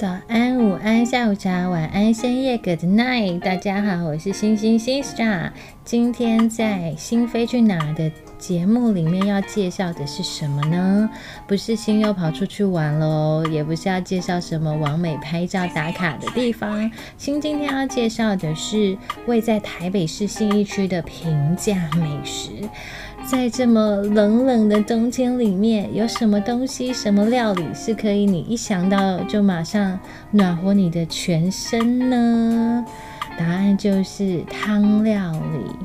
[0.00, 3.38] 早安、午安、下午茶、晚安、深夜，Good night！
[3.40, 5.50] 大家好，我是星星星 star。
[5.84, 11.10] 今天在新飞去哪的节目里面要介绍的是什么呢？
[11.46, 16.90] 不是新又跑出去玩喽，也不是要介绍什么完美拍照打卡的地方。
[17.18, 18.96] 新今天要介绍的是
[19.26, 22.48] 位在台北市信义区的平价美食。
[23.26, 29.98] 在这么冷冷的冬天里面，有什么东西、什么料理是可以你一想到就马上
[30.32, 32.84] 暖和你的全身呢？
[33.38, 35.76] 答案就是汤料理。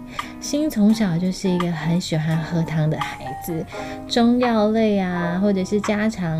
[0.42, 3.66] 新从小就是一个很喜欢喝汤的孩子，
[4.08, 6.38] 中药类啊，或者是家常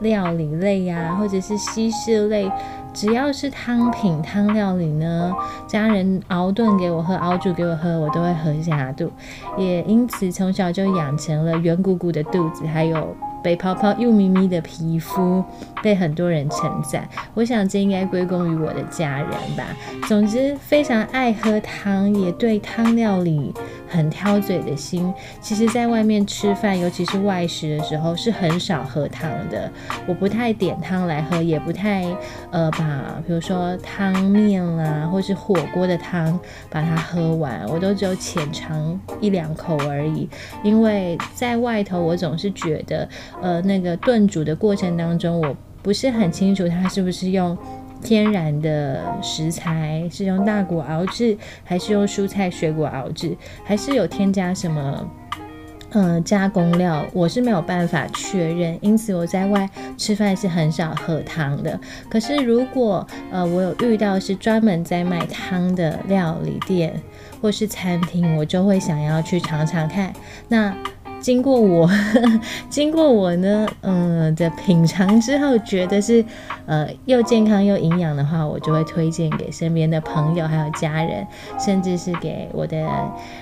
[0.00, 2.50] 料理类啊，或者是西式类。
[2.96, 5.30] 只要是汤品、汤料理呢，
[5.68, 9.12] 家人熬炖给我喝、熬煮给我喝，我都会喝下肚。
[9.58, 13.14] 也因此从小就养成了圆鼓鼓的肚子，还有。
[13.46, 15.44] 白泡泡又咪咪的皮肤
[15.80, 19.64] 被很多人称赞，我想这应该归功于我的家人吧。
[20.08, 23.54] 总之，非常爱喝汤，也对汤料理
[23.86, 25.14] 很挑嘴的心。
[25.40, 29.70] 其实，在外面吃饭，尤其是外食的时候，是很少喝汤的。
[30.08, 32.04] 我不太点汤来喝，也不太
[32.50, 36.36] 呃把，比如说汤面啦，或是火锅的汤
[36.68, 40.28] 把它喝完，我都只有浅尝一两口而已。
[40.64, 43.08] 因为在外头，我总是觉得。
[43.42, 47.56] 呃，那个炖煮的过程当中，我不是很清楚它是不是用
[48.02, 55.08] 天然的食材，是用大骨熬制，还是用蔬菜水果熬制，还是有添加什么
[55.90, 58.78] 呃加工料，我是没有办法确认。
[58.80, 61.78] 因此我在外吃饭是很少喝汤的。
[62.08, 67.00] 可是如果呃我有遇到是专门在卖汤的料理店
[67.40, 70.12] 或是餐厅，我就会想要去尝尝看。
[70.48, 70.74] 那
[71.26, 71.90] 经过我，
[72.70, 76.24] 经过我呢，嗯的品尝之后，觉得是
[76.66, 81.26] 呃又健康又营养的话，我就会推荐给身边的朋友还有家人，
[81.58, 82.88] 甚至是给我的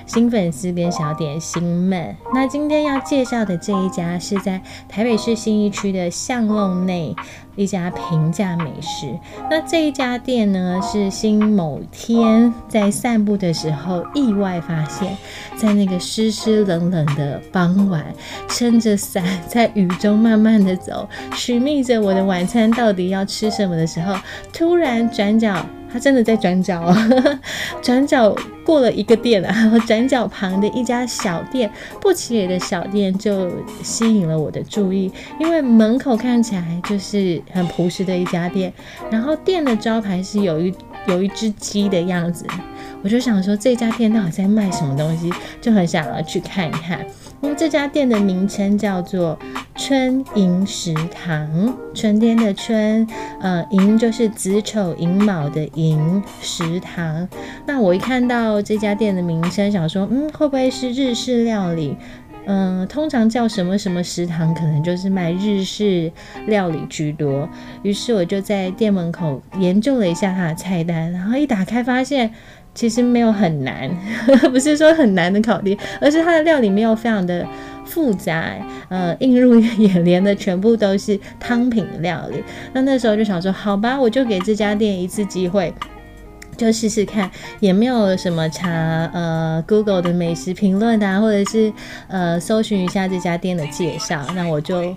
[0.07, 2.17] 新粉丝跟小点心们。
[2.33, 7.15] 那今天要介绍的这一家是在台北市信义区的巷弄内。
[7.57, 9.19] 一家平价美食，
[9.51, 15.17] 那这一家店呢，是新某天在散步的时候意外发现，
[15.57, 18.05] 在那个湿湿冷冷的傍晚，
[18.49, 24.15] 撑着伞在雨中慢慢的走，寻觅着我的晚餐到底要吃什么的时候，
[24.53, 25.65] 突然转角。
[25.95, 26.93] 他真的在转角哦，
[27.81, 28.35] 转角
[28.65, 33.49] 过了一个店啊，然 后转角旁的一家小店，不起眼的小店就
[33.81, 38.73] 吸引了我的注意，因为门口看起来就是很朴实的一家店，
[39.09, 40.75] 然后店的招牌是有一
[41.07, 42.45] 有一只鸡的样子，
[43.05, 47.07] 我就想说这家店到底在卖什么东西，就很想要去看一看。
[47.57, 49.39] 这家店的名称叫做
[49.77, 53.07] 春银食堂，春天的春，
[53.41, 57.29] 呃，银就是子丑寅卯的寅食堂。
[57.67, 61.97] 那我一看到这家店的名称，想说，嗯，会不会是日式料理？
[62.47, 66.13] 嗯，通常叫什么什么食堂，可能就是卖日式
[66.47, 67.49] 料理居多。
[67.83, 72.33] 于是我就在店门口研究了一下它的菜单，然后一打开发现。
[72.75, 73.89] 其实没有很难，
[74.51, 77.47] 不是说很难的考虑，而是它的料理没有非常的
[77.85, 78.53] 复杂，
[78.89, 82.43] 呃，映入眼帘的全部都是汤品料理。
[82.73, 85.73] 那那时候就想说，好吧，我就给这家店一次机会，
[86.57, 87.31] 就试试看，
[87.61, 91.73] 也没有什么查呃 Google 的美食评论啊，或者是
[92.09, 94.95] 呃搜寻一下这家店的介绍，那我就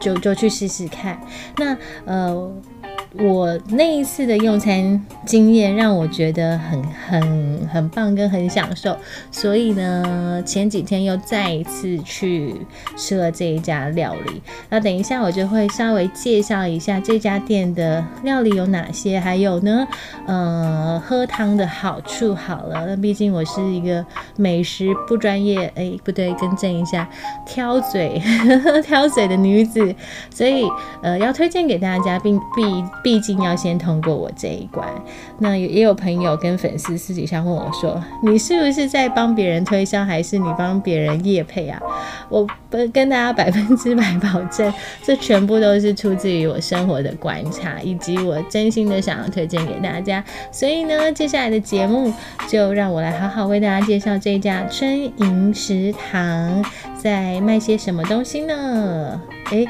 [0.00, 1.20] 就就去试试看。
[1.58, 1.76] 那
[2.06, 2.50] 呃。
[3.18, 8.96] 我那一次的用餐经验让我觉得很很很棒，跟很享受，
[9.32, 12.54] 所以呢，前几天又再一次去
[12.96, 14.40] 吃了这一家料理。
[14.68, 19.88] 那等一下我就会稍微介绍一下这家店的料理有哪些，还有呢，
[20.26, 22.32] 呃，喝汤的好处。
[22.32, 24.06] 好了，那毕竟我是一个
[24.36, 27.08] 美食不专业，哎，不对，更正一下，
[27.44, 28.22] 挑嘴
[28.86, 29.92] 挑嘴的女子，
[30.32, 30.70] 所以
[31.02, 32.62] 呃，要推荐给大家，并必。
[33.02, 34.88] 毕竟要先通过我这一关。
[35.38, 41.80] 那也有朋友跟粉丝私底下问我说：“你是不是在帮别人推销，还是你帮别人夜配啊？”
[42.28, 50.22] 我不跟大家百分之百保证，这全部都是出自于我生活的观察，以及我真心的想要推荐给大家。
[50.52, 52.12] 所以呢，接下来的节目
[52.48, 56.64] 就让我来好好为大家介绍这家春银食堂
[56.96, 59.20] 在卖些什么东西呢？
[59.50, 59.68] 诶。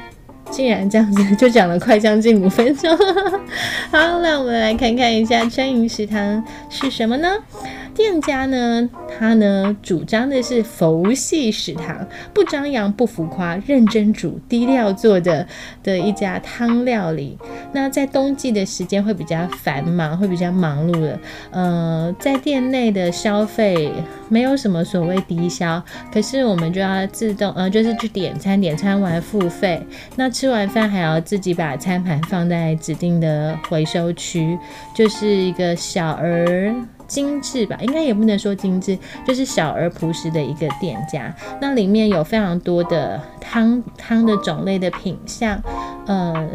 [0.50, 2.91] 竟然这样子就讲了快将近五分钟，
[3.91, 7.29] 好，那我们来看看一下餐饮食堂是什么呢？
[8.00, 15.47] 店家呢，他呢主张的是佛系食堂，不张扬不浮夸，认真煮，低调做的
[15.82, 17.37] 的一家汤料理。
[17.75, 21.20] 那在冬季的时间会比较繁忙，会比较忙碌的。
[21.50, 23.93] 呃，在店内的消费
[24.31, 29.79] 没有什么所谓低消，可是我们就要自动呃，就是去点餐，点餐完付费。
[30.17, 34.58] 那吃完饭还要自己把餐盘放在指定的回收区，
[34.94, 36.75] 就是一个小而。
[37.11, 38.97] 精致吧，应该也不能说精致，
[39.27, 41.35] 就是小而朴实的一个店家。
[41.61, 45.61] 那里面有非常多的汤汤的种类的品相，
[46.07, 46.49] 呃，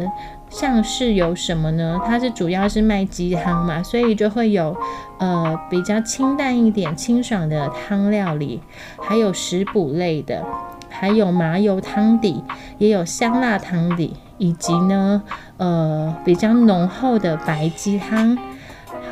[0.48, 2.00] 像是有什么呢？
[2.06, 4.74] 它是主要是卖鸡汤嘛，所以就会有
[5.18, 8.62] 呃比较清淡一点、清爽的汤料理，
[9.02, 10.42] 还有食补类的，
[10.88, 12.42] 还有麻油汤底，
[12.78, 15.22] 也有香辣汤底，以及呢
[15.58, 18.38] 呃比较浓厚的白鸡汤。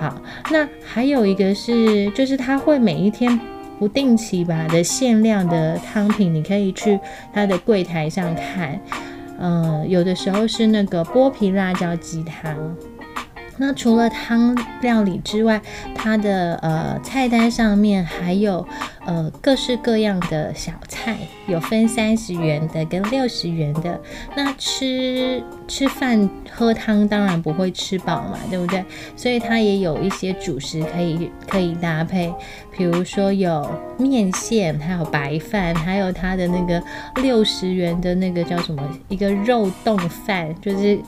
[0.05, 0.21] 好，
[0.51, 3.41] 那还有一个是，就是它会每一天
[3.79, 7.01] 不定期吧的限量的汤品，你可以去
[7.33, 8.79] 它的柜台上看。
[9.39, 12.77] 嗯，有的时候是那个剥皮辣椒鸡汤。
[13.57, 15.63] 那除了汤料理之外，
[15.95, 18.67] 它的呃菜单上面还有
[19.07, 21.17] 呃各式各样的小菜，
[21.47, 23.99] 有分三十元的跟六十元的。
[24.37, 28.85] 那吃吃饭喝汤当然不会吃饱嘛，对不对？
[29.17, 32.31] 所以它也有一些主食可以可以搭配，
[32.77, 33.67] 比如说有
[33.99, 36.83] 面线，还有白饭，还有它的那个
[37.23, 38.83] 六十元的那个叫什么？
[39.09, 40.99] 一个肉冻饭，就是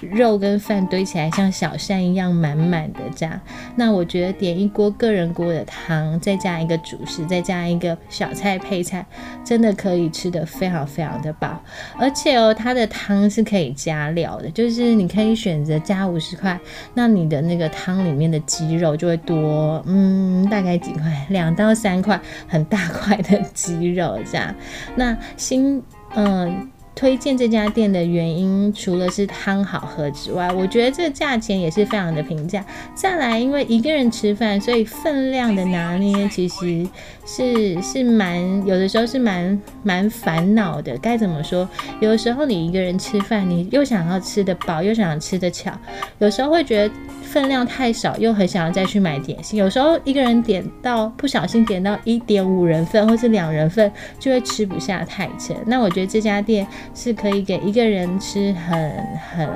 [0.00, 2.06] 肉跟饭堆起来像小山。
[2.06, 3.40] 一样满满的这样，
[3.74, 9.04] 那我觉得点一锅个人锅的汤，再加一个主食，再加一个小菜配菜，
[9.44, 11.60] 真的可以吃的非常非常的饱。
[11.98, 16.58] 而且哦，它的汤是可以加料的，就是你可以选择加五十块，
[16.94, 24.54] 那你的那个汤里面的鸡肉就会多，嗯，大概几块，两到三块，很大块的鸡肉这样。
[24.94, 25.82] 那新，
[26.14, 26.70] 嗯。
[26.96, 32.64] 推荐这家店的原因，除了是汤好喝之外，我觉得这个价钱也是非常的平价。
[32.94, 36.88] 再来，因为一个人吃饭，所以分量的拿捏其实
[37.26, 40.96] 是是蛮有的时候是蛮蛮烦恼的。
[40.96, 41.68] 该怎么说？
[42.00, 45.70] 有的时候你一个人吃饭，你又想要吃得饱，又想要吃得巧，
[46.18, 46.94] 有时候会觉得。
[47.26, 49.58] 分量太少，又很想要再去买点心。
[49.58, 55.54] 有时候一个人点到不小心点到一点五人份或是两人份，就会吃不下太撑。
[55.66, 58.92] 那我觉得这家店是可以给一个人吃很
[59.30, 59.48] 很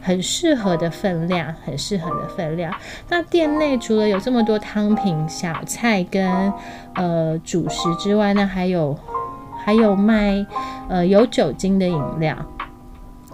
[0.00, 2.74] 很适合的分量，很适合的分量。
[3.08, 6.52] 那店内除了有这么多汤品、小菜跟
[6.94, 8.98] 呃主食之外，那还有
[9.64, 10.46] 还有卖
[10.88, 12.36] 呃有酒精的饮料。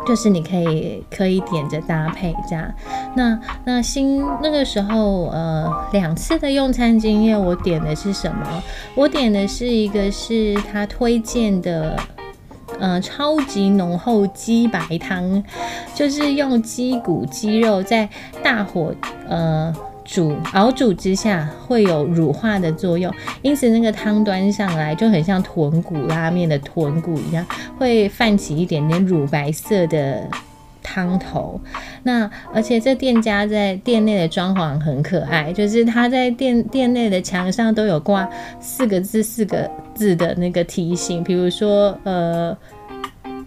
[0.06, 2.72] 就是你可以可以点着搭配这样，
[3.16, 8.62] 那那新那个时候呃两次的用餐经验，我点的是什么？
[8.94, 11.98] 我点的是一个是他推荐的，
[12.80, 15.42] 嗯超级浓厚鸡白汤，
[15.94, 18.08] 就是用鸡骨鸡肉在
[18.42, 18.94] 大火
[19.28, 19.75] 呃。
[20.10, 27.44] 煮熬煮之下会有乳化的作用，因此那个汤端上来就很像豚骨拉面的豚骨一样，
[27.78, 30.26] 会泛起一点点乳白色的
[30.88, 31.61] 汤头。
[32.02, 38.26] 那而且这店家在店内的装潢很可爱，就是他在店店内的墙上都有挂
[38.58, 42.56] 四个字四个字的那个提醒，比如说呃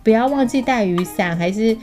[0.04, 1.76] 不要忘记带雨伞，还是。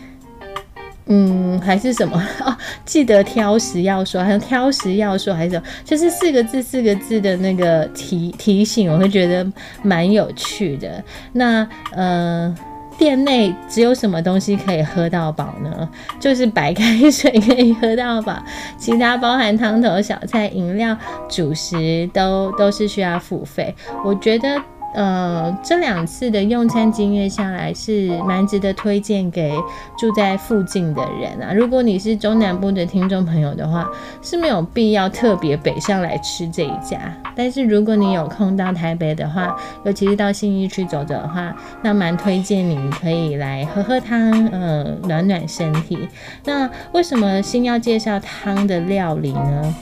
[1.11, 2.55] 嗯，还是什么哦？
[2.85, 9.51] 记得挑食要说，还是挑食要说，还是什么就是四个字四个字的那个提提醒，我会觉得
[9.83, 11.03] 蛮有趣的。
[11.33, 12.55] 那呃，
[12.99, 15.89] 店内只有什么东西可以喝到饱呢？
[16.19, 18.43] 就是白开水可以喝到饱，
[18.77, 20.97] 其他包含汤头、小菜、饮料、
[21.29, 23.75] 主食都都是需要付费。
[24.05, 24.61] 我觉得。
[24.95, 29.53] 呃，这两次的用餐经验下来是蛮值得推荐给
[29.99, 31.53] 住在附近的人啊。
[31.53, 33.87] 如果你是中南部的听众朋友的话，
[34.23, 36.99] 是没有必要特别北上来吃这一家。
[37.37, 39.55] 但是如果你有空到台北的话，
[39.85, 46.09] 尤其是到信义区走走的话，那蛮推荐你可以来喝喝汤，呃，暖暖身体。
[46.45, 49.75] 那为什么新要介绍汤的料理呢？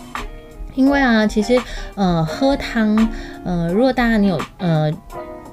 [0.77, 1.61] 因为啊，其实，
[1.97, 2.97] 呃，喝汤，
[3.45, 4.93] 呃，如果大家你有呃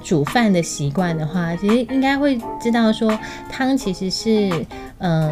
[0.04, 3.18] 煮饭的习惯的话，其实应该会知道说，
[3.50, 4.52] 汤其实是，
[5.00, 5.32] 嗯，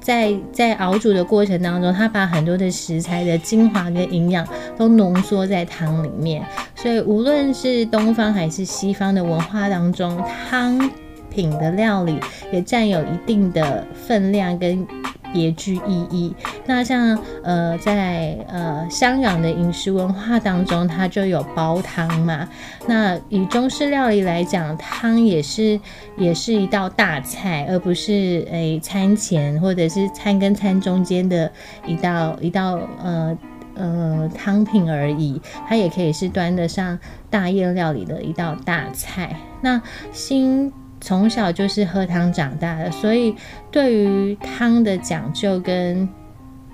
[0.00, 4.44] 在在熬煮的过程当中，它把很多的食材的精华跟营养
[4.76, 10.20] 都浓缩在汤里面，所以无论是东方还是西方的文化当中，
[10.50, 10.90] 汤
[11.30, 12.18] 品的料理
[12.52, 14.84] 也占有一定的分量跟。
[15.32, 16.34] 别具意义。
[16.66, 22.48] 那像呃在呃香港的饮食文化当中，它就有煲汤嘛。
[22.86, 25.80] 那以中式料理来讲，汤也是
[26.16, 31.50] 也是一道大菜，而不是诶餐前或者是餐跟餐中间的
[31.86, 33.36] 一道一道呃。
[33.74, 36.98] 呃，汤品而已，它也可以是端得上
[37.30, 39.34] 大宴料理的一道大菜。
[39.62, 39.80] 那
[40.12, 40.70] 新
[41.02, 43.34] 从小就是喝汤长大的，所以
[43.70, 46.08] 对于汤的讲究跟。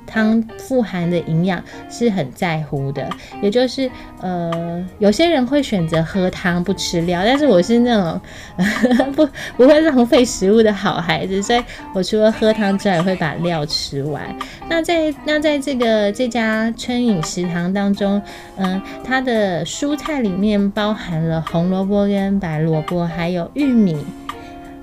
[0.08, 3.08] 汤富含的营养是很在乎的，
[3.42, 8.20] 也就是呃，有些人会选择喝汤不吃料，但是我是那种
[9.14, 11.62] 不不会浪费食物的好孩子，所以
[11.92, 14.24] 我除了喝汤之外，会把料吃完。
[14.68, 18.20] 那在那在这个这家春饮食堂当中，
[18.56, 24.04] 嗯，它的蔬菜里面包含了红萝卜跟白萝卜，还有玉米。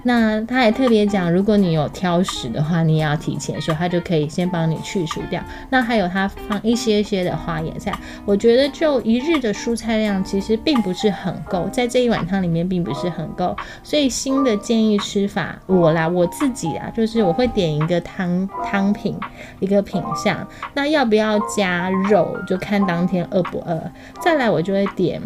[0.08, 5.44] 那他还特别讲，如果你有挑食的话，你也要提前说，他就可以先帮你去除掉。
[5.72, 7.92] 那还有他放一些些的花椰菜，
[8.24, 13.58] 我觉得就一日的蔬菜量其实并不是很够，在这一碗汤里面并不是很够。
[13.82, 19.18] 所以新的建议吃法，我啦我自己啊，就是我会点一个汤汤品
[19.60, 23.82] 一个品相，那要不要加肉就看当天饿不饿。
[24.22, 25.20] 再来我就会点。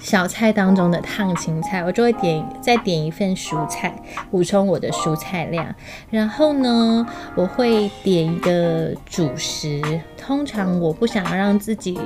[0.00, 3.94] 小菜当中的烫青菜，我就会点再点一份蔬菜，
[4.30, 5.74] 补充我的蔬菜量。
[6.10, 7.06] 然后呢，
[7.36, 9.80] 我会点一个主食。
[10.16, 11.98] 通常我不想让自己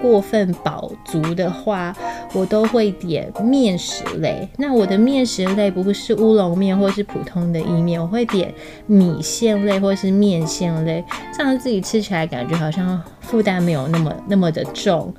[0.00, 1.94] 过分饱足的话，
[2.32, 4.48] 我都会点面食类。
[4.56, 8.52] 那我的面食类不是乌龙面或是普通的意面，我会点
[8.86, 11.04] 米线类或是面线类，
[11.36, 15.12] 这样自己吃起来感觉好像负担没有那么那么的重。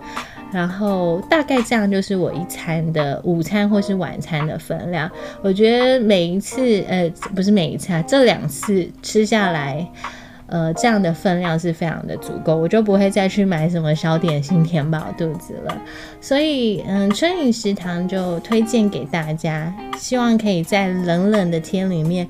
[0.51, 5.10] 然后大概这样就是我一餐的午餐或是晚餐的分量。
[5.41, 9.88] 我觉得每一次，呃，不是每一次啊，这两次吃下来。
[10.50, 15.77] 呃，这样的分量是非常的足够，我就不会再去买什么小点心填饱肚子了。
[16.20, 22.27] 所以，嗯，春饮食堂就推荐给大家，希望可以在冷冷的天里面，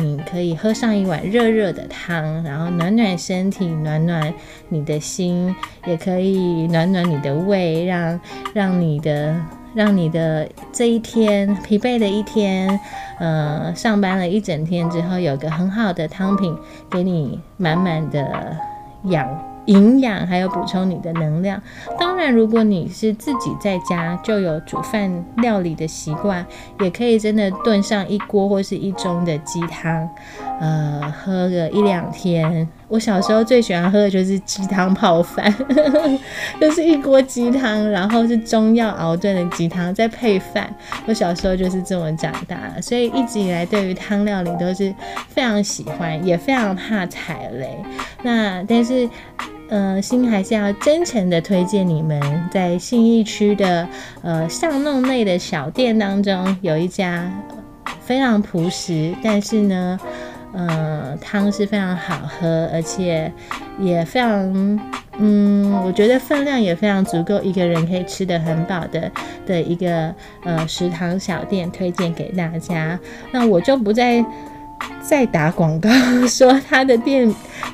[0.00, 4.32] 你可以喝上一碗热热的汤，然后暖暖身体，暖暖
[4.68, 5.54] 你的心，
[5.86, 8.20] 也可以暖暖你的胃，让
[8.54, 9.34] 让你的。
[9.74, 12.78] 让你的这一天疲惫的一天，
[13.18, 16.56] 呃，上班了一整天之后，有个很好的汤品，
[16.90, 18.56] 给你满满的
[19.04, 19.26] 养。
[19.66, 21.62] 营养还有补充你的能量。
[21.96, 26.44] 当然，如果你是自己在家就有煮饭料理的习惯，
[26.80, 30.10] 也可以真的炖上一锅或是一盅的鸡汤，
[30.62, 32.68] 呃，喝个一两天。
[32.86, 35.52] 我小时候最喜欢喝的就是鸡汤泡饭，
[36.60, 40.72] 就是一锅鸡汤，然后是中药熬炖的鸡汤，再配饭。
[41.06, 44.94] 我小时候就是这么长大的，所以一直以来对于汤料理都是
[45.26, 47.76] 非常喜欢，也非常怕踩雷。
[48.22, 49.08] 那但是。
[49.68, 53.88] 呃，心还是要真诚的推荐你们，在信义区的
[54.20, 57.32] 呃巷弄内的小店当中，有一家
[58.02, 59.98] 非常朴实，但是呢，
[60.52, 63.32] 呃，汤是非常好喝，而且
[63.78, 64.80] 也非常，
[65.18, 69.10] 嗯，我觉得分量也非常足够，一个人可以吃得很饱的
[69.46, 72.98] 的一个呃食堂小店，推荐给大家。
[73.30, 74.24] 那我就不再。
[75.00, 75.88] 再打广告
[76.26, 77.32] 说他的店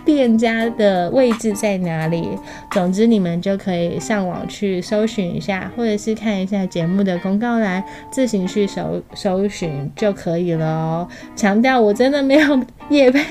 [0.08, 2.30] 店家的位置在哪里？
[2.70, 11.08] 总之你们就可以上网去搜寻一下，或者是看一下节目的公告栏，自行去搜搜寻就可以了哦。
[11.36, 13.22] 强调我真的没有 夜配，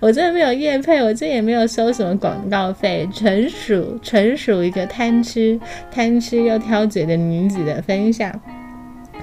[0.00, 5.60] 我真的没有夜配，我这也没有收什么广告费，纯属纯属一个贪吃
[5.92, 8.28] 贪吃又挑嘴的女子的分享。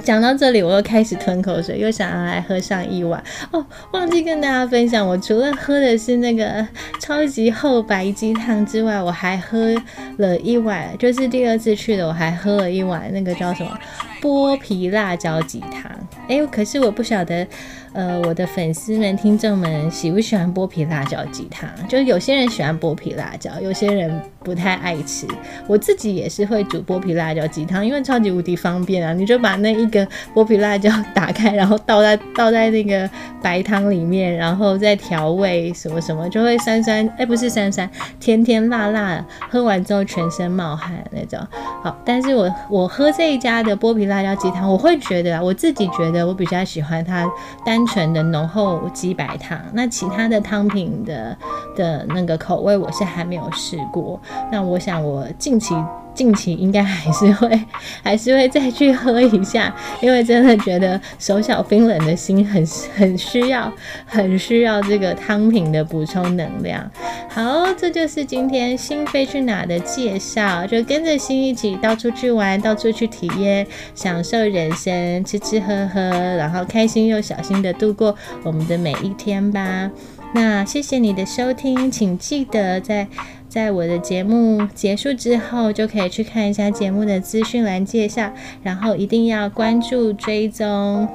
[0.03, 3.65] 讲到这里，我又开始吞口水，又想要来喝上一碗哦。
[3.91, 6.65] 忘记跟大家分享，我除了喝的是那个
[6.99, 9.75] 超级厚白鸡汤之外，我还喝
[10.17, 13.77] 了一碗，就是第二次去的，我还喝了一碗那个叫什么
[14.21, 15.91] 剥皮辣椒鸡汤。
[16.27, 17.47] 哎，可是我不晓得。
[17.93, 21.69] 呃，我的粉丝们、听众们喜不喜欢剥皮辣椒鸡汤？
[21.87, 25.25] 就有些人喜欢剥皮辣椒，有些人不太爱吃。
[25.65, 29.13] 我自己也是会煮剥皮辣椒鸡汤，因为超级无敌方便啊！
[29.13, 33.09] 你就把那一个剥皮辣椒打开，然后倒在倒在那个
[33.41, 37.89] 白汤里面，然后再调味什么什么，就会酸酸，哎，不是酸酸，
[38.19, 41.39] 甜甜辣辣，喝完之后全身冒汗那种。
[41.81, 47.25] 好，但是我我喝这一家的剥皮辣椒鸡汤，我会觉得，我自己觉得我比较喜欢它
[47.65, 47.85] 单。
[47.85, 51.37] 纯的浓厚鸡白汤，那其他的汤品的
[51.75, 54.19] 的那个口味我是还没有试过。
[54.51, 55.75] 那我想我近期
[56.13, 57.63] 近期应该还是会
[58.01, 63.71] 还是会再去喝一下，因为真的觉得手脚冰冷的心很很需要
[64.05, 66.89] 很需要这个汤品的补充能量。
[67.35, 78.15] 好，这就是今天心飞去哪的介绍，就跟着心一起到处去玩，到处去体验，享受人生，吃吃喝喝，然后开心又小心的度过
[78.45, 79.91] 我们的每一天吧。
[80.33, 83.05] 那谢谢你的收听，请记得在
[83.49, 88.31] 在我的节目结束之后，就可以去看一下节目的资讯栏介绍，
[88.63, 91.05] 然后一定要关注追踪，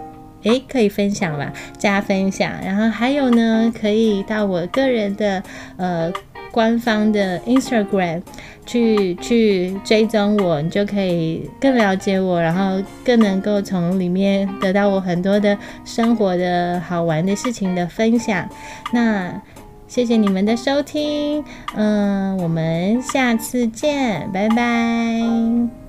[0.42, 5.42] 诶，可以分享吧，加分享，然后还有呢，可以到我个人的
[5.76, 6.12] 呃。
[6.52, 8.20] 官方的 Instagram
[8.66, 18.48] 去去追踪我，你就可以更了解我，然后更能够从里面得到我很多的生活的好玩的事情的分享。
[18.92, 19.40] 那
[19.86, 21.44] 谢谢你们的收听，
[21.76, 25.79] 嗯，我们下次见，拜拜。